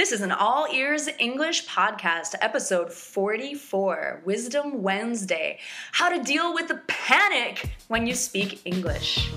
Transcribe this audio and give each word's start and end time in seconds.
This 0.00 0.12
is 0.12 0.22
an 0.22 0.32
all 0.32 0.66
ears 0.72 1.10
English 1.18 1.66
podcast, 1.66 2.34
episode 2.40 2.90
44 2.90 4.22
Wisdom 4.24 4.82
Wednesday 4.82 5.58
How 5.92 6.08
to 6.08 6.24
Deal 6.24 6.54
with 6.54 6.68
the 6.68 6.80
Panic 6.86 7.68
When 7.88 8.06
You 8.06 8.14
Speak 8.14 8.62
English. 8.64 9.30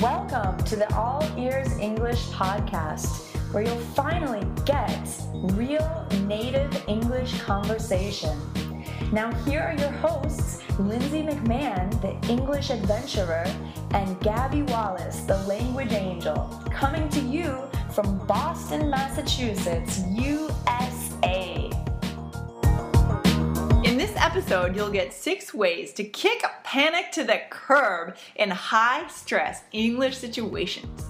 Welcome 0.00 0.56
to 0.64 0.76
the 0.76 0.90
All 0.94 1.22
Ears 1.38 1.70
English 1.76 2.24
podcast, 2.28 3.36
where 3.52 3.64
you'll 3.64 3.76
finally 3.94 4.46
get 4.64 5.06
real 5.34 6.08
native 6.24 6.88
English 6.88 7.38
conversation. 7.42 8.34
Now, 9.12 9.30
here 9.44 9.60
are 9.60 9.74
your 9.74 9.90
hosts, 9.90 10.62
Lindsay 10.78 11.22
McMahon, 11.22 11.90
the 12.00 12.32
English 12.32 12.70
adventurer, 12.70 13.44
and 13.90 14.18
Gabby 14.22 14.62
Wallace, 14.62 15.20
the 15.20 15.36
language 15.42 15.92
angel, 15.92 16.48
coming 16.70 17.10
to 17.10 17.20
you 17.20 17.67
from 17.98 18.16
Boston, 18.28 18.88
Massachusetts, 18.90 20.04
USA. 20.12 21.68
In 23.82 23.98
this 23.98 24.12
episode, 24.14 24.76
you'll 24.76 24.88
get 24.88 25.12
six 25.12 25.52
ways 25.52 25.92
to 25.94 26.04
kick 26.04 26.44
panic 26.62 27.10
to 27.10 27.24
the 27.24 27.40
curb 27.50 28.16
in 28.36 28.50
high 28.50 29.04
stress 29.08 29.64
English 29.72 30.16
situations. 30.16 31.06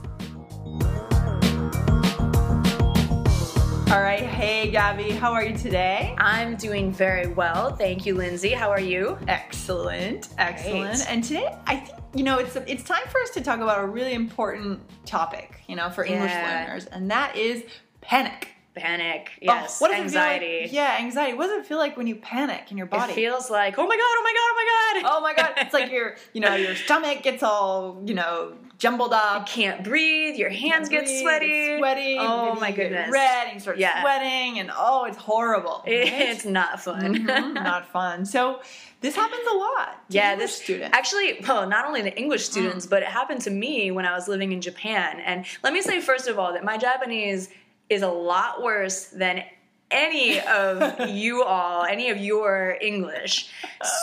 All 3.91 4.01
right, 4.01 4.21
hey 4.21 4.71
Gabby, 4.71 5.11
how 5.11 5.35
are 5.35 5.45
you 5.45 5.59
today? 5.59 6.15
I'm 6.17 6.57
doing 6.57 6.91
very 6.91 7.27
well. 7.27 7.77
Thank 7.77 8.07
you, 8.07 8.15
Lindsay. 8.15 8.53
How 8.53 8.71
are 8.71 8.81
you? 8.81 9.19
Excellent, 9.29 10.29
excellent. 10.39 10.97
Great. 10.97 11.11
And 11.11 11.23
today, 11.23 11.55
I 11.67 11.77
think 11.77 11.98
you 12.15 12.23
know 12.25 12.39
it's 12.39 12.57
it's 12.57 12.83
time 12.85 13.07
for 13.09 13.21
us 13.21 13.31
to 13.31 13.41
talk 13.41 13.61
about 13.61 13.83
a 13.83 13.87
really 13.87 14.15
important 14.15 14.81
topic, 15.07 15.63
you 15.67 15.77
know, 15.77 15.91
for 15.91 16.05
English 16.05 16.31
Yeah. 16.33 16.65
learners, 16.67 16.87
and 16.87 17.11
that 17.11 17.37
is 17.37 17.65
panic. 18.01 18.49
Panic. 18.79 19.31
Oh, 19.35 19.39
Yes. 19.43 19.77
it 19.77 19.79
feel 19.79 19.89
like- 19.89 20.01
Anxiety. 20.01 20.69
yeah, 20.71 20.97
anxiety. 20.99 21.35
What 21.37 21.49
does 21.49 21.59
it 21.61 21.67
feel 21.67 21.79
like 21.79 21.97
when 21.97 22.07
you 22.07 22.17
panic 22.17 22.71
in 22.71 22.77
your 22.79 22.87
body? 22.87 23.13
It 23.13 23.15
feels 23.15 23.51
like, 23.51 23.79
oh 23.79 23.87
my 23.87 23.97
god, 23.97 24.03
oh 24.03 24.23
my 24.25 24.33
god, 24.33 24.49
oh 24.51 24.55
my 24.57 25.03
god. 25.03 25.13
oh 25.17 25.21
my 25.21 25.35
god, 25.35 25.53
it's 25.65 25.75
like 25.75 25.91
your 25.93 26.17
you 26.33 26.41
know 26.41 26.55
your 26.55 26.75
stomach 26.75 27.23
gets 27.23 27.43
all 27.43 28.01
you 28.05 28.15
know 28.15 28.55
jumbled 28.79 29.13
up. 29.13 29.49
You 29.49 29.63
can't 29.63 29.83
breathe, 29.83 30.37
your 30.37 30.51
hands 30.51 30.89
get 30.89 31.09
sweaty. 31.09 31.79
sweaty. 31.79 32.17
Oh 32.21 32.55
my 32.61 32.69
you 32.69 32.75
get 32.77 32.83
goodness. 32.91 33.11
red 33.11 33.47
and 33.47 33.55
you 33.55 33.61
start 33.61 33.79
Yeah. 33.79 34.01
sweating, 34.03 34.61
and 34.61 34.71
oh, 34.77 35.05
it's 35.05 35.17
horrible. 35.19 35.83
right? 35.87 36.07
It's 36.13 36.45
not 36.45 36.81
fun. 36.81 37.15
Mhm, 37.27 37.55
not 37.55 37.89
fun. 37.93 38.25
So 38.25 38.61
this 39.01 39.15
happens 39.17 39.43
a 39.53 39.55
lot. 39.57 40.09
to 40.11 40.17
Yeah, 40.17 40.33
English 40.33 40.51
this 40.53 40.63
student 40.63 40.95
Actually, 40.95 41.39
well, 41.47 41.69
not 41.69 41.87
only 41.87 42.03
the 42.03 42.17
English 42.17 42.45
students, 42.45 42.87
Mm. 42.87 42.91
but 42.91 43.03
it 43.03 43.09
happened 43.09 43.41
to 43.43 43.51
me 43.51 43.91
when 43.91 44.05
I 44.07 44.13
was 44.13 44.27
living 44.29 44.51
in 44.53 44.61
Japan. 44.61 45.21
And 45.21 45.45
let 45.63 45.73
me 45.73 45.83
say, 45.83 46.01
first 46.01 46.27
of 46.29 46.39
all, 46.39 46.53
that 46.53 46.65
my 46.65 46.77
Japanese 46.79 47.49
is 47.89 48.03
a 48.03 48.09
lot 48.09 48.63
worse 48.63 49.07
than 49.07 49.45
any 49.91 50.41
of 50.41 51.09
you 51.09 51.43
all, 51.43 51.85
any 51.85 52.11
of 52.11 52.19
your 52.19 52.77
English. 52.81 53.49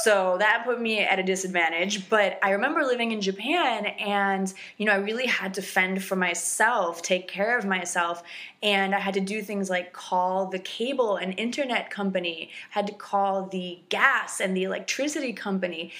So 0.03 0.37
that 0.39 0.63
put 0.65 0.81
me 0.81 0.99
at 0.99 1.19
a 1.19 1.23
disadvantage. 1.23 2.09
But 2.09 2.39
I 2.41 2.51
remember 2.51 2.83
living 2.83 3.11
in 3.11 3.21
Japan 3.21 3.85
and, 3.85 4.51
you 4.77 4.85
know, 4.85 4.93
I 4.93 4.97
really 4.97 5.27
had 5.27 5.53
to 5.55 5.61
fend 5.61 6.03
for 6.03 6.15
myself, 6.15 7.01
take 7.01 7.27
care 7.27 7.57
of 7.57 7.65
myself. 7.65 8.23
And 8.63 8.95
I 8.95 8.99
had 8.99 9.13
to 9.15 9.21
do 9.21 9.41
things 9.41 9.69
like 9.69 9.93
call 9.93 10.47
the 10.47 10.59
cable 10.59 11.17
and 11.17 11.37
internet 11.39 11.89
company, 11.89 12.49
had 12.71 12.87
to 12.87 12.93
call 12.93 13.47
the 13.47 13.79
gas 13.89 14.39
and 14.39 14.55
the 14.55 14.63
electricity 14.63 15.33
company. 15.33 15.91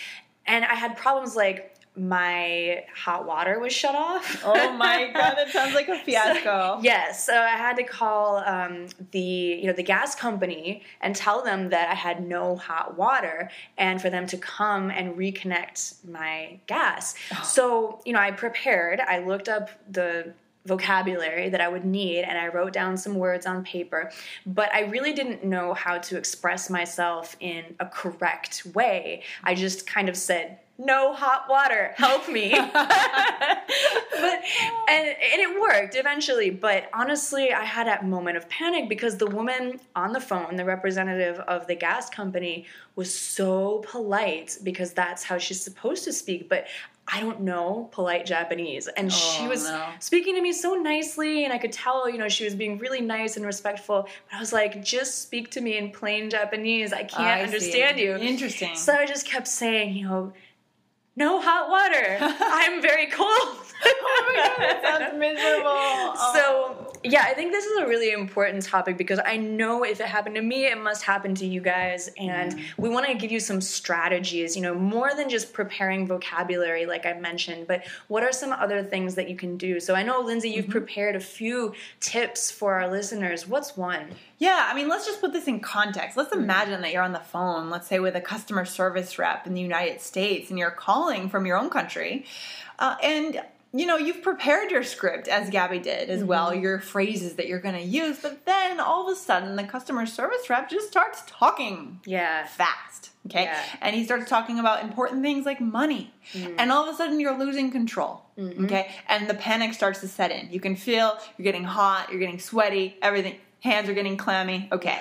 And 0.47 0.63
I 0.65 0.75
had 0.75 0.95
problems 0.95 1.35
like 1.35 1.74
my 1.97 2.83
hot 2.93 3.25
water 3.25 3.59
was 3.59 3.73
shut 3.73 3.95
off. 3.95 4.41
oh 4.45 4.73
my 4.73 5.05
god, 5.13 5.35
that 5.35 5.49
sounds 5.49 5.73
like 5.73 5.87
a 5.87 5.97
fiasco. 5.99 6.79
Yes, 6.81 7.25
so 7.25 7.33
I 7.33 7.49
had 7.49 7.75
to 7.77 7.83
call 7.83 8.37
um, 8.37 8.87
the 9.11 9.19
you 9.19 9.67
know 9.67 9.73
the 9.73 9.83
gas 9.83 10.15
company 10.15 10.83
and 11.01 11.15
tell 11.15 11.43
them 11.43 11.69
that 11.69 11.89
I 11.89 11.93
had 11.93 12.25
no 12.27 12.55
hot 12.55 12.97
water, 12.97 13.49
and 13.77 14.01
for 14.01 14.09
them 14.09 14.27
to 14.27 14.37
come 14.37 14.91
and 14.91 15.15
reconnect 15.15 16.05
my 16.07 16.59
gas. 16.67 17.15
So 17.43 18.01
you 18.05 18.13
know 18.13 18.19
I 18.19 18.31
prepared. 18.31 18.99
I 18.99 19.19
looked 19.19 19.49
up 19.49 19.69
the 19.89 20.33
vocabulary 20.65 21.49
that 21.49 21.61
I 21.61 21.67
would 21.67 21.85
need 21.85 22.23
and 22.23 22.37
I 22.37 22.47
wrote 22.47 22.73
down 22.73 22.97
some 22.97 23.15
words 23.15 23.45
on 23.45 23.63
paper, 23.63 24.11
but 24.45 24.73
I 24.73 24.81
really 24.81 25.13
didn't 25.13 25.43
know 25.43 25.73
how 25.73 25.99
to 25.99 26.17
express 26.17 26.69
myself 26.69 27.35
in 27.39 27.75
a 27.79 27.85
correct 27.85 28.65
way. 28.73 29.21
I 29.43 29.53
just 29.53 29.85
kind 29.85 30.09
of 30.09 30.17
said, 30.17 30.59
no 30.77 31.13
hot 31.13 31.45
water, 31.49 31.93
help 31.95 32.27
me. 32.29 32.51
but 32.73 34.41
and 34.89 35.07
and 35.07 35.41
it 35.41 35.59
worked 35.61 35.95
eventually, 35.95 36.49
but 36.49 36.89
honestly, 36.93 37.51
I 37.53 37.63
had 37.63 37.87
that 37.87 38.05
moment 38.05 38.37
of 38.37 38.47
panic 38.49 38.89
because 38.89 39.17
the 39.17 39.27
woman 39.27 39.79
on 39.95 40.13
the 40.13 40.19
phone, 40.21 40.55
the 40.55 40.65
representative 40.65 41.39
of 41.41 41.67
the 41.67 41.75
gas 41.75 42.09
company, 42.09 42.65
was 42.95 43.13
so 43.13 43.83
polite 43.87 44.57
because 44.63 44.93
that's 44.93 45.23
how 45.23 45.37
she's 45.37 45.61
supposed 45.61 46.03
to 46.05 46.13
speak, 46.13 46.49
but 46.49 46.67
I 47.07 47.19
don't 47.21 47.41
know 47.41 47.87
polite 47.91 48.25
Japanese. 48.25 48.87
And 48.87 49.13
she 49.13 49.43
Oh, 49.45 49.49
was 49.49 49.65
no. 49.69 49.85
speaking 49.99 50.33
to 50.35 50.41
me 50.41 50.51
so 50.51 50.73
nicely, 50.73 51.43
and 51.43 51.53
I 51.53 51.59
could 51.59 51.71
tell, 51.71 52.09
you 52.09 52.17
know, 52.17 52.27
she 52.27 52.43
was 52.45 52.55
being 52.55 52.79
really 52.79 53.01
nice 53.01 53.37
and 53.37 53.45
respectful. 53.45 54.07
But 54.31 54.37
I 54.37 54.39
was 54.39 54.51
like, 54.51 54.83
just 54.83 55.21
speak 55.21 55.51
to 55.51 55.61
me 55.61 55.77
in 55.77 55.91
plain 55.91 56.31
Japanese. 56.31 56.93
I 56.93 57.03
can't 57.03 57.21
I 57.21 57.37
see. 57.41 57.43
understand 57.45 57.99
you. 57.99 58.15
Interesting. 58.15 58.75
So 58.75 58.93
I 58.93 59.05
just 59.05 59.25
kept 59.27 59.47
saying, 59.47 59.95
you 59.95 60.07
know, 60.07 60.33
no 61.15 61.41
hot 61.41 61.69
water. 61.69 62.17
I'm 62.41 62.81
very 62.81 63.07
cold. 63.07 63.27
oh 63.27 64.23
my 64.27 64.35
god, 64.35 64.57
that 64.59 64.81
sounds 64.83 65.19
miserable. 65.19 65.84
Yeah, 67.05 67.23
I 67.27 67.33
think 67.33 67.51
this 67.51 67.65
is 67.65 67.77
a 67.79 67.87
really 67.87 68.11
important 68.11 68.63
topic 68.63 68.97
because 68.97 69.19
I 69.25 69.37
know 69.37 69.83
if 69.83 69.99
it 69.99 70.07
happened 70.07 70.35
to 70.35 70.41
me, 70.41 70.65
it 70.65 70.81
must 70.81 71.03
happen 71.03 71.35
to 71.35 71.45
you 71.45 71.61
guys. 71.61 72.09
And 72.17 72.59
we 72.77 72.89
want 72.89 73.05
to 73.05 73.13
give 73.13 73.31
you 73.31 73.39
some 73.39 73.61
strategies, 73.61 74.55
you 74.55 74.61
know, 74.61 74.73
more 74.73 75.13
than 75.15 75.29
just 75.29 75.53
preparing 75.53 76.07
vocabulary, 76.07 76.85
like 76.85 77.05
I 77.05 77.13
mentioned, 77.13 77.67
but 77.67 77.85
what 78.07 78.23
are 78.23 78.31
some 78.31 78.51
other 78.51 78.83
things 78.83 79.15
that 79.15 79.29
you 79.29 79.35
can 79.35 79.57
do? 79.57 79.79
So, 79.79 79.93
I 79.93 80.03
know, 80.03 80.19
Lindsay, 80.21 80.45
Mm-hmm. 80.45 80.57
you've 80.57 80.69
prepared 80.69 81.15
a 81.15 81.19
few 81.19 81.73
tips 81.99 82.51
for 82.51 82.75
our 82.75 82.89
listeners. 82.89 83.47
What's 83.47 83.75
one? 83.75 84.09
Yeah, 84.37 84.67
I 84.71 84.75
mean, 84.75 84.87
let's 84.87 85.05
just 85.05 85.21
put 85.21 85.33
this 85.33 85.47
in 85.47 85.59
context. 85.59 86.17
Let's 86.17 86.33
imagine 86.33 86.81
that 86.81 86.93
you're 86.93 87.03
on 87.03 87.13
the 87.13 87.19
phone, 87.19 87.69
let's 87.69 87.87
say 87.87 87.99
with 87.99 88.15
a 88.15 88.21
customer 88.21 88.65
service 88.65 89.17
rep 89.17 89.47
in 89.47 89.53
the 89.53 89.61
United 89.61 90.01
States, 90.01 90.49
and 90.49 90.59
you're 90.59 90.71
calling 90.71 91.29
from 91.29 91.45
your 91.45 91.57
own 91.57 91.69
country, 91.69 92.25
uh, 92.79 92.95
and 93.01 93.41
you 93.77 93.85
know 93.85 93.97
you've 93.97 94.21
prepared 94.21 94.71
your 94.71 94.83
script 94.83 95.27
as 95.27 95.49
Gabby 95.49 95.79
did 95.79 96.09
as 96.09 96.23
well, 96.23 96.51
Mm-hmm. 96.51 96.61
your 96.63 96.79
phrases 96.79 97.35
that 97.35 97.47
you're 97.47 97.59
going 97.59 97.75
to 97.75 97.81
use, 97.81 98.19
but 98.21 98.45
then 98.45 98.79
all 98.79 99.07
of 99.07 99.11
a 99.11 99.19
sudden 99.19 99.55
the 99.55 99.63
customer 99.63 100.05
service 100.05 100.49
rep 100.49 100.69
just 100.69 100.87
starts 100.87 101.23
talking 101.27 101.99
Yeah. 102.05 102.45
fast. 102.45 103.11
Okay. 103.27 103.43
Yeah. 103.45 103.59
And 103.81 103.95
he 103.95 104.03
starts 104.05 104.29
talking 104.29 104.59
about 104.59 104.83
important 104.83 105.23
things 105.23 105.45
like 105.47 105.59
money. 105.59 106.13
Mm. 106.33 106.55
And 106.59 106.71
all 106.71 106.87
of 106.87 106.93
a 106.93 106.97
sudden 106.97 107.19
you're 107.19 107.37
losing 107.37 107.71
control. 107.71 108.21
Mm-hmm. 108.37 108.65
Okay. 108.65 108.91
And 109.07 109.27
the 109.27 109.33
panic 109.33 109.73
starts 109.73 109.99
to 110.01 110.07
set 110.07 110.31
in. 110.31 110.51
You 110.51 110.59
can 110.59 110.75
feel 110.75 111.17
you're 111.37 111.43
getting 111.43 111.63
hot, 111.63 112.09
you're 112.11 112.19
getting 112.19 112.39
sweaty, 112.39 112.97
everything, 113.01 113.37
hands 113.61 113.89
are 113.89 113.93
getting 113.93 114.15
clammy. 114.15 114.69
Okay. 114.71 114.99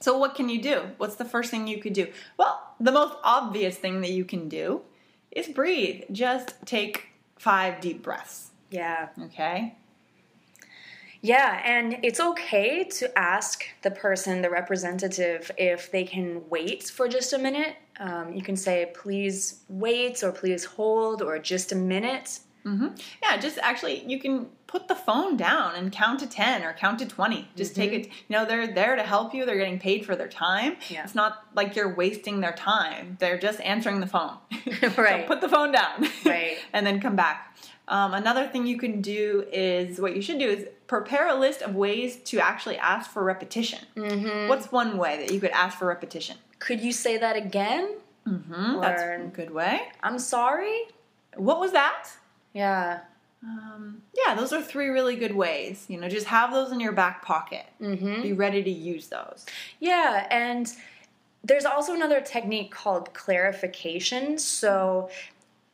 So 0.00 0.18
what 0.18 0.34
can 0.34 0.48
you 0.48 0.60
do? 0.60 0.82
What's 0.98 1.14
the 1.14 1.24
first 1.24 1.50
thing 1.50 1.66
you 1.68 1.78
could 1.80 1.92
do? 1.94 2.08
Well, 2.36 2.60
the 2.80 2.92
most 2.92 3.14
obvious 3.22 3.76
thing 3.76 4.00
that 4.02 4.10
you 4.10 4.24
can 4.24 4.48
do 4.48 4.82
is 5.30 5.46
breathe. 5.48 6.02
Just 6.12 6.54
take 6.66 7.06
five 7.36 7.80
deep 7.80 8.02
breaths. 8.02 8.50
Yeah. 8.70 9.08
Okay. 9.24 9.76
Yeah, 11.24 11.62
and 11.64 12.00
it's 12.02 12.20
okay 12.20 12.84
to 12.84 13.18
ask 13.18 13.64
the 13.80 13.90
person, 13.90 14.42
the 14.42 14.50
representative, 14.50 15.50
if 15.56 15.90
they 15.90 16.04
can 16.04 16.46
wait 16.50 16.84
for 16.84 17.08
just 17.08 17.32
a 17.32 17.38
minute. 17.38 17.76
Um, 17.98 18.34
you 18.34 18.42
can 18.42 18.56
say, 18.56 18.92
please 18.94 19.60
wait, 19.70 20.22
or 20.22 20.32
please 20.32 20.66
hold, 20.66 21.22
or 21.22 21.38
just 21.38 21.72
a 21.72 21.76
minute. 21.76 22.40
hmm 22.62 22.88
Yeah, 23.22 23.38
just 23.38 23.56
actually, 23.58 24.04
you 24.04 24.20
can 24.20 24.48
put 24.74 24.88
the 24.88 24.94
phone 24.96 25.36
down 25.36 25.76
and 25.76 25.92
count 25.92 26.18
to 26.18 26.26
10 26.26 26.64
or 26.64 26.72
count 26.72 26.98
to 26.98 27.06
20. 27.06 27.48
Just 27.54 27.76
take 27.76 27.92
it. 27.92 28.06
You 28.06 28.30
know, 28.30 28.44
they're 28.44 28.66
there 28.66 28.96
to 28.96 29.04
help 29.04 29.32
you. 29.32 29.46
They're 29.46 29.56
getting 29.56 29.78
paid 29.78 30.04
for 30.04 30.16
their 30.16 30.26
time. 30.26 30.74
Yeah. 30.88 31.04
It's 31.04 31.14
not 31.14 31.44
like 31.54 31.76
you're 31.76 31.94
wasting 31.94 32.40
their 32.40 32.54
time. 32.54 33.16
They're 33.20 33.38
just 33.38 33.60
answering 33.60 34.00
the 34.00 34.08
phone. 34.08 34.36
Right. 34.98 35.22
So 35.22 35.28
put 35.28 35.40
the 35.40 35.48
phone 35.48 35.70
down. 35.70 36.08
Right. 36.24 36.56
and 36.72 36.84
then 36.84 37.00
come 37.00 37.14
back. 37.14 37.56
Um, 37.86 38.14
another 38.14 38.48
thing 38.48 38.66
you 38.66 38.76
can 38.76 39.00
do 39.00 39.46
is 39.52 40.00
what 40.00 40.16
you 40.16 40.22
should 40.22 40.40
do 40.40 40.48
is 40.48 40.66
prepare 40.88 41.28
a 41.28 41.36
list 41.36 41.62
of 41.62 41.76
ways 41.76 42.16
to 42.30 42.40
actually 42.40 42.76
ask 42.78 43.08
for 43.10 43.22
repetition. 43.22 43.78
Mm-hmm. 43.96 44.48
What's 44.48 44.72
one 44.72 44.98
way 44.98 45.18
that 45.18 45.32
you 45.32 45.38
could 45.38 45.50
ask 45.50 45.78
for 45.78 45.86
repetition? 45.86 46.36
Could 46.58 46.80
you 46.80 46.90
say 46.92 47.16
that 47.18 47.36
again? 47.36 47.94
Mm-hmm. 48.26 48.80
That's 48.80 49.02
a 49.02 49.30
good 49.32 49.52
way. 49.52 49.82
I'm 50.02 50.18
sorry? 50.18 50.80
What 51.36 51.60
was 51.60 51.70
that? 51.72 52.08
Yeah. 52.52 53.00
Um, 53.44 54.02
yeah, 54.14 54.34
those 54.34 54.52
are 54.52 54.62
three 54.62 54.88
really 54.88 55.16
good 55.16 55.34
ways. 55.34 55.84
You 55.88 56.00
know, 56.00 56.08
just 56.08 56.26
have 56.26 56.52
those 56.52 56.72
in 56.72 56.80
your 56.80 56.92
back 56.92 57.22
pocket. 57.22 57.66
Mm-hmm. 57.80 58.22
Be 58.22 58.32
ready 58.32 58.62
to 58.62 58.70
use 58.70 59.08
those. 59.08 59.44
Yeah, 59.80 60.26
and 60.30 60.72
there's 61.42 61.66
also 61.66 61.94
another 61.94 62.20
technique 62.20 62.70
called 62.70 63.12
clarification. 63.12 64.38
So 64.38 65.10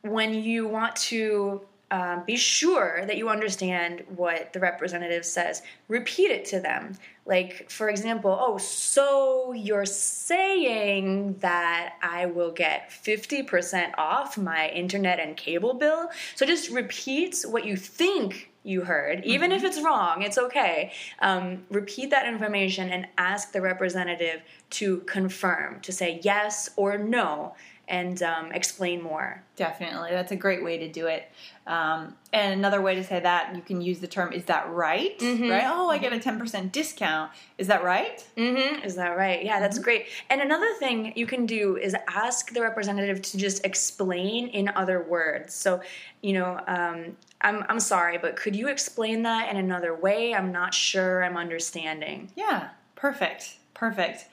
when 0.01 0.33
you 0.33 0.67
want 0.67 0.95
to 0.97 1.61
um, 1.91 2.23
be 2.25 2.37
sure 2.37 3.05
that 3.05 3.17
you 3.17 3.29
understand 3.29 4.03
what 4.15 4.53
the 4.53 4.59
representative 4.59 5.25
says. 5.25 5.61
Repeat 5.89 6.31
it 6.31 6.45
to 6.45 6.59
them. 6.61 6.97
Like, 7.25 7.69
for 7.69 7.89
example, 7.89 8.35
oh, 8.39 8.57
so 8.57 9.51
you're 9.51 9.85
saying 9.85 11.35
that 11.39 11.95
I 12.01 12.25
will 12.25 12.51
get 12.51 12.89
50% 12.89 13.91
off 13.97 14.37
my 14.37 14.69
internet 14.69 15.19
and 15.19 15.37
cable 15.37 15.73
bill? 15.73 16.09
So 16.35 16.45
just 16.45 16.71
repeat 16.71 17.43
what 17.45 17.65
you 17.65 17.75
think 17.75 18.51
you 18.63 18.81
heard, 18.81 19.25
even 19.25 19.49
mm-hmm. 19.49 19.57
if 19.57 19.63
it's 19.63 19.81
wrong, 19.81 20.21
it's 20.21 20.37
okay. 20.37 20.91
Um, 21.19 21.65
repeat 21.71 22.11
that 22.11 22.27
information 22.27 22.89
and 22.89 23.07
ask 23.17 23.51
the 23.51 23.61
representative 23.61 24.41
to 24.71 24.99
confirm, 25.01 25.81
to 25.81 25.91
say 25.91 26.19
yes 26.23 26.69
or 26.75 26.97
no 26.97 27.55
and 27.91 28.23
um, 28.23 28.53
explain 28.53 29.03
more. 29.03 29.43
Definitely. 29.57 30.11
That's 30.11 30.31
a 30.31 30.35
great 30.37 30.63
way 30.63 30.77
to 30.77 30.89
do 30.89 31.07
it. 31.07 31.29
Um, 31.67 32.15
and 32.31 32.53
another 32.53 32.81
way 32.81 32.95
to 32.95 33.03
say 33.03 33.19
that, 33.19 33.53
you 33.53 33.61
can 33.61 33.81
use 33.81 33.99
the 33.99 34.07
term, 34.07 34.31
is 34.31 34.45
that 34.45 34.71
right? 34.71 35.19
Mm-hmm. 35.19 35.49
Right? 35.49 35.65
Oh, 35.65 35.89
I 35.89 35.97
get 35.97 36.13
a 36.13 36.17
10% 36.17 36.71
discount. 36.71 37.31
Is 37.57 37.67
that 37.67 37.83
right? 37.83 38.25
Mm-hmm. 38.37 38.85
Is 38.85 38.95
that 38.95 39.17
right? 39.17 39.43
Yeah, 39.43 39.59
that's 39.59 39.75
mm-hmm. 39.75 39.83
great. 39.83 40.05
And 40.29 40.39
another 40.39 40.73
thing 40.79 41.11
you 41.17 41.27
can 41.27 41.45
do 41.45 41.75
is 41.75 41.93
ask 42.07 42.53
the 42.53 42.61
representative 42.61 43.21
to 43.23 43.37
just 43.37 43.65
explain 43.65 44.47
in 44.47 44.69
other 44.69 45.03
words. 45.03 45.53
So, 45.53 45.81
you 46.21 46.31
know, 46.31 46.61
um, 46.67 47.17
I'm, 47.41 47.65
I'm 47.67 47.79
sorry, 47.81 48.17
but 48.19 48.37
could 48.37 48.55
you 48.55 48.69
explain 48.69 49.23
that 49.23 49.49
in 49.51 49.57
another 49.57 49.93
way? 49.93 50.33
I'm 50.33 50.53
not 50.53 50.73
sure 50.73 51.25
I'm 51.25 51.35
understanding. 51.35 52.31
Yeah, 52.37 52.69
perfect. 52.95 53.57
Perfect. 53.73 54.27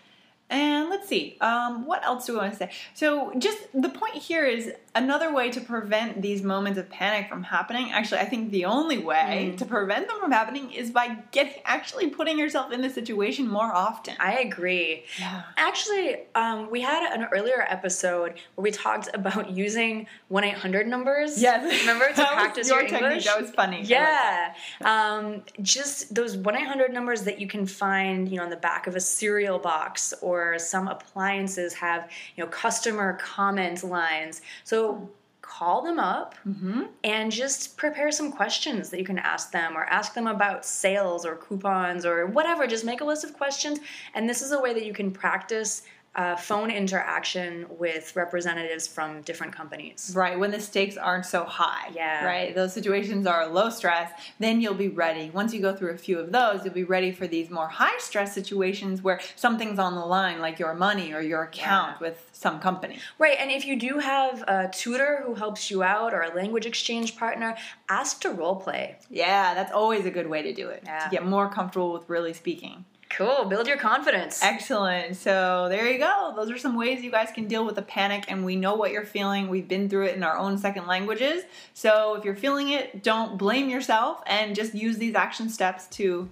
And 0.51 0.89
let's 0.89 1.07
see, 1.09 1.37
um, 1.43 1.85
what 1.85 2.03
else 2.05 2.25
do 2.27 2.33
we 2.33 2.39
want 2.39 2.53
to 2.53 2.59
say? 2.59 2.71
So, 2.95 3.33
just 3.39 3.59
the 3.75 3.91
point 3.91 4.15
here 4.15 4.47
is 4.47 4.73
another 4.95 5.33
way 5.33 5.51
to 5.51 5.61
prevent 5.61 6.23
these 6.23 6.43
moments 6.43 6.79
of 6.79 6.89
panic 6.89 7.29
from 7.29 7.43
happening. 7.43 7.93
Actually, 7.93 8.21
I 8.21 8.25
think 8.25 8.51
the 8.51 8.65
only 8.65 8.97
way 8.97 9.53
mm. 9.53 9.59
to 9.59 9.67
prevent 9.67 10.09
them 10.09 10.19
from 10.19 10.33
happening 10.33 10.73
is 10.73 10.91
by 10.91 11.19
getting 11.33 11.61
actually 11.67 12.09
putting 12.09 12.39
yourself 12.39 12.73
in 12.73 12.81
the 12.81 12.89
situation 12.89 13.47
more 13.47 13.75
often. 13.75 14.15
I 14.19 14.39
agree. 14.39 15.05
Yeah. 15.19 15.43
Actually, 15.59 16.17
um, 16.35 16.71
we 16.71 16.81
had 16.81 17.13
an 17.13 17.29
earlier 17.31 17.67
episode 17.69 18.41
where 18.55 18.63
we 18.63 18.71
talked 18.71 19.09
about 19.13 19.51
using 19.65 20.07
one 20.29 20.45
eight 20.45 20.55
hundred 20.55 20.87
numbers. 20.87 21.41
Yes, 21.43 21.81
remember 21.81 22.09
to 22.09 22.15
practice 22.33 22.69
your, 22.69 22.83
your 22.83 22.95
English. 22.95 23.27
That 23.27 23.41
was 23.41 23.51
funny. 23.51 23.83
Yeah, 23.83 24.55
um, 24.85 25.43
just 25.61 26.15
those 26.15 26.39
one 26.39 26.57
eight 26.57 26.67
hundred 26.67 26.93
numbers 26.93 27.23
that 27.23 27.39
you 27.39 27.47
can 27.47 27.67
find, 27.67 28.31
you 28.31 28.39
know, 28.39 28.45
on 28.45 28.51
the 28.51 28.57
back 28.57 28.87
of 28.87 28.97
a 28.97 29.01
cereal 29.01 29.59
box 29.59 30.15
or 30.23 30.38
or 30.39 30.59
some 30.59 30.89
appliances 30.89 31.75
have 31.75 32.11
you 32.37 32.45
know 32.45 32.51
customer 32.51 33.19
comment 33.21 33.83
lines. 33.83 34.43
So 34.65 35.11
call 35.49 35.81
them 35.83 35.99
up 35.99 36.35
mm-hmm. 36.47 36.83
and 37.05 37.33
just 37.33 37.77
prepare 37.79 38.13
some 38.13 38.31
questions 38.31 38.91
that 38.91 38.99
you 38.99 39.05
can 39.05 39.19
ask 39.19 39.51
them 39.51 39.77
or 39.77 39.85
ask 39.85 40.13
them 40.13 40.27
about 40.27 40.65
sales 40.65 41.25
or 41.25 41.37
coupons 41.37 42.05
or 42.05 42.27
whatever. 42.27 42.67
Just 42.67 42.85
make 42.85 43.01
a 43.01 43.05
list 43.05 43.25
of 43.25 43.33
questions. 43.33 43.79
And 44.15 44.29
this 44.29 44.43
is 44.43 44.53
a 44.53 44.61
way 44.61 44.75
that 44.75 44.85
you 44.85 44.93
can 44.93 45.11
practice 45.11 45.83
uh, 46.19 46.35
phone 46.35 46.69
interaction 46.69 47.65
with 47.79 48.15
representatives 48.17 48.89
from 48.89 49.23
different 49.23 49.55
companies. 49.55 50.13
Right, 50.17 50.37
when 50.37 50.51
the 50.51 50.61
stakes 50.61 50.97
aren't 50.97 51.25
so 51.25 51.45
high. 51.45 51.93
Yeah. 51.95 52.25
Right, 52.25 52.53
those 52.53 52.73
situations 52.73 53.25
are 53.25 53.47
low 53.47 53.71
stress, 53.71 54.11
then 54.41 54.61
you'll 54.61 54.75
be 54.75 54.89
ready. 54.89 55.31
Once 55.33 55.55
you 55.55 55.63
go 55.63 55.73
through 55.73 55.93
a 55.93 55.97
few 55.97 56.19
of 56.19 56.33
those, 56.33 56.65
you'll 56.65 56.75
be 56.75 56.83
ready 56.83 57.13
for 57.13 57.29
these 57.29 57.51
more 57.51 57.69
high 57.69 57.97
stress 57.99 58.35
situations 58.35 59.01
where 59.01 59.21
something's 59.37 59.79
on 59.79 59.95
the 59.95 60.05
line, 60.05 60.41
like 60.41 60.59
your 60.59 60.75
money 60.75 61.13
or 61.13 61.21
your 61.21 61.45
account 61.45 61.93
yeah. 61.93 62.09
with 62.09 62.29
some 62.33 62.59
company. 62.59 62.99
Right, 63.21 63.39
and 63.39 63.53
if 63.53 63.65
you 63.65 63.79
do 63.79 64.01
have 64.01 64.43
a 64.49 64.69
tutor 64.73 65.23
who 65.25 65.35
helps 65.35 65.71
you 65.71 65.85
out 65.85 66.13
or 66.13 66.23
a 66.23 66.35
language 66.35 66.67
exchange 66.67 67.17
partner, 67.17 67.57
ask 67.89 68.21
to 68.23 68.31
role 68.31 68.57
play. 68.57 68.97
Yeah, 69.09 69.55
that's 69.55 69.71
always 69.71 70.05
a 70.05 70.11
good 70.11 70.27
way 70.27 70.43
to 70.43 70.53
do 70.53 70.69
it, 70.69 70.83
yeah. 70.85 71.05
to 71.05 71.11
get 71.11 71.25
more 71.25 71.49
comfortable 71.49 71.93
with 71.93 72.09
really 72.09 72.33
speaking. 72.33 72.85
Cool. 73.11 73.47
Build 73.47 73.67
your 73.67 73.79
confidence. 73.79 74.43
Excellent. 74.43 75.17
So 75.17 75.67
there 75.69 75.91
you 75.91 75.99
go. 75.99 76.33
Those 76.37 76.51
are 76.51 76.59
some 76.59 76.77
ways 76.77 77.03
you 77.03 77.11
guys 77.11 77.31
can 77.35 77.49
deal 77.49 77.65
with 77.65 77.75
the 77.75 77.83
panic, 77.83 78.27
and 78.29 78.45
we 78.45 78.55
know 78.55 78.75
what 78.75 78.93
you're 78.93 79.05
feeling. 79.05 79.49
We've 79.49 79.67
been 79.67 79.89
through 79.89 80.07
it 80.07 80.17
in 80.17 80.23
our 80.23 80.37
own 80.37 80.59
second 80.59 80.87
languages. 80.87 81.45
So 81.75 82.15
if 82.17 82.25
you're 82.25 82.37
feeling 82.37 82.69
it, 82.69 83.03
don't 83.03 83.39
blame 83.39 83.69
yourself 83.69 84.23
and 84.27 84.55
just 84.55 84.75
use 84.75 84.99
these 84.99 85.15
action 85.15 85.49
steps 85.49 85.87
to 85.97 86.29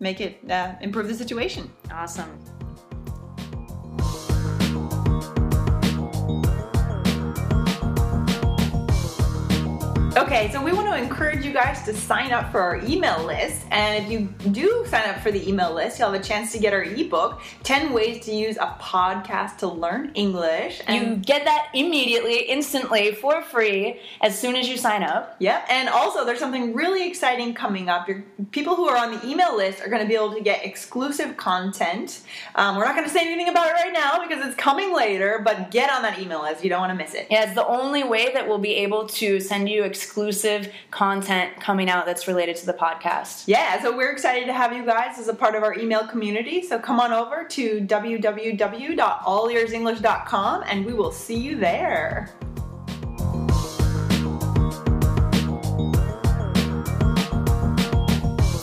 make 0.00 0.20
it 0.20 0.50
uh, 0.50 0.74
improve 0.80 1.08
the 1.08 1.14
situation. 1.14 1.70
Awesome. 1.90 2.55
Okay, 10.26 10.50
so 10.50 10.60
we 10.60 10.72
want 10.72 10.88
to 10.88 10.96
encourage 10.96 11.44
you 11.44 11.52
guys 11.52 11.84
to 11.84 11.94
sign 11.94 12.32
up 12.32 12.50
for 12.50 12.60
our 12.60 12.84
email 12.84 13.24
list. 13.24 13.64
And 13.70 14.04
if 14.04 14.10
you 14.10 14.22
do 14.50 14.84
sign 14.88 15.08
up 15.08 15.20
for 15.20 15.30
the 15.30 15.48
email 15.48 15.72
list, 15.72 16.00
you'll 16.00 16.10
have 16.10 16.20
a 16.20 16.24
chance 16.24 16.50
to 16.50 16.58
get 16.58 16.72
our 16.72 16.82
ebook 16.82 17.40
10 17.62 17.92
Ways 17.92 18.24
to 18.24 18.34
Use 18.34 18.56
a 18.56 18.76
Podcast 18.80 19.58
to 19.58 19.68
Learn 19.68 20.10
English. 20.16 20.82
And 20.88 20.96
you 20.96 21.16
get 21.18 21.44
that 21.44 21.68
immediately, 21.74 22.40
instantly, 22.40 23.12
for 23.12 23.40
free 23.40 24.00
as 24.20 24.36
soon 24.36 24.56
as 24.56 24.68
you 24.68 24.76
sign 24.76 25.04
up. 25.04 25.36
Yep, 25.38 25.66
and 25.70 25.88
also 25.88 26.24
there's 26.24 26.40
something 26.40 26.74
really 26.74 27.06
exciting 27.06 27.54
coming 27.54 27.88
up. 27.88 28.08
Your, 28.08 28.24
people 28.50 28.74
who 28.74 28.88
are 28.88 28.96
on 28.96 29.12
the 29.12 29.24
email 29.24 29.56
list 29.56 29.80
are 29.80 29.88
going 29.88 30.02
to 30.02 30.08
be 30.08 30.16
able 30.16 30.34
to 30.34 30.40
get 30.40 30.64
exclusive 30.64 31.36
content. 31.36 32.22
Um, 32.56 32.74
we're 32.74 32.84
not 32.84 32.96
going 32.96 33.06
to 33.06 33.14
say 33.14 33.20
anything 33.20 33.48
about 33.48 33.68
it 33.68 33.74
right 33.74 33.92
now 33.92 34.26
because 34.26 34.44
it's 34.44 34.56
coming 34.56 34.92
later, 34.92 35.40
but 35.44 35.70
get 35.70 35.88
on 35.88 36.02
that 36.02 36.18
email 36.18 36.42
list. 36.42 36.64
You 36.64 36.70
don't 36.70 36.80
want 36.80 36.90
to 36.90 36.96
miss 36.96 37.14
it. 37.14 37.28
Yeah, 37.30 37.44
it's 37.44 37.54
the 37.54 37.66
only 37.68 38.02
way 38.02 38.32
that 38.32 38.48
we'll 38.48 38.58
be 38.58 38.74
able 38.74 39.06
to 39.06 39.38
send 39.38 39.68
you 39.68 39.84
exclusive 39.84 40.15
exclusive 40.16 40.72
content 40.90 41.60
coming 41.60 41.90
out 41.90 42.06
that's 42.06 42.26
related 42.26 42.56
to 42.56 42.64
the 42.64 42.72
podcast. 42.72 43.44
Yeah, 43.46 43.82
so 43.82 43.94
we're 43.94 44.12
excited 44.12 44.46
to 44.46 44.54
have 44.54 44.72
you 44.72 44.86
guys 44.86 45.18
as 45.18 45.28
a 45.28 45.34
part 45.34 45.54
of 45.54 45.62
our 45.62 45.78
email 45.78 46.08
community. 46.08 46.62
So 46.62 46.78
come 46.78 46.98
on 47.00 47.12
over 47.12 47.44
to 47.44 47.82
www.allearsenglish.com 47.82 50.64
and 50.66 50.86
we 50.86 50.94
will 50.94 51.12
see 51.12 51.36
you 51.36 51.58
there. 51.58 52.30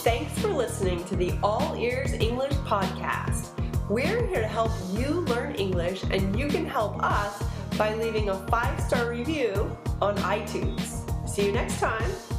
Thanks 0.02 0.40
for 0.40 0.48
listening 0.48 1.04
to 1.06 1.16
the 1.16 1.38
All 1.44 1.76
Ears 1.78 2.14
English 2.14 2.54
podcast. 2.66 3.50
We're 3.92 4.26
here 4.26 4.42
to 4.42 4.48
help 4.48 4.72
you 4.94 5.20
learn 5.28 5.54
English, 5.54 6.02
and 6.10 6.40
you 6.40 6.48
can 6.48 6.66
help 6.66 7.04
us 7.04 7.44
by 7.78 7.94
leaving 7.94 8.30
a 8.30 8.48
five 8.48 8.82
star 8.82 9.12
review 9.12 9.78
on 10.02 10.18
iTunes. 10.18 11.03
See 11.34 11.48
you 11.48 11.52
next 11.52 11.80
time. 11.80 12.33